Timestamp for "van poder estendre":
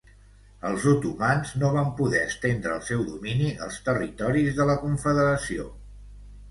1.75-2.73